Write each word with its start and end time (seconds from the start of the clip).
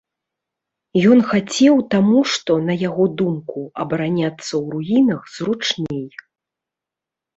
Ён 1.15 1.19
хацеў 1.33 1.75
таму 1.93 2.19
што, 2.35 2.51
на 2.69 2.73
яго 2.87 3.03
думку, 3.19 3.59
абараняцца 3.83 4.45
ў 4.63 4.65
руінах 4.79 5.21
зручней. 5.39 6.05